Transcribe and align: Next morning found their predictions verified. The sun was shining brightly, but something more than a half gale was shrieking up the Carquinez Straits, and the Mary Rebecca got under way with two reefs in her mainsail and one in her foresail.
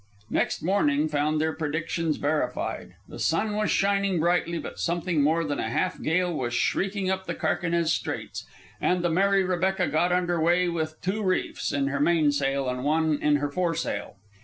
Next 0.31 0.63
morning 0.63 1.07
found 1.07 1.39
their 1.39 1.53
predictions 1.53 2.17
verified. 2.17 2.95
The 3.07 3.19
sun 3.19 3.55
was 3.55 3.69
shining 3.69 4.19
brightly, 4.19 4.57
but 4.57 4.79
something 4.79 5.21
more 5.21 5.43
than 5.43 5.59
a 5.59 5.69
half 5.69 6.01
gale 6.01 6.33
was 6.33 6.55
shrieking 6.55 7.07
up 7.11 7.27
the 7.27 7.35
Carquinez 7.35 7.91
Straits, 7.93 8.47
and 8.81 9.03
the 9.03 9.11
Mary 9.11 9.43
Rebecca 9.43 9.87
got 9.87 10.11
under 10.11 10.41
way 10.41 10.67
with 10.67 10.99
two 11.03 11.21
reefs 11.21 11.71
in 11.71 11.85
her 11.89 11.99
mainsail 11.99 12.67
and 12.67 12.83
one 12.83 13.19
in 13.21 13.35
her 13.35 13.51
foresail. 13.51 14.15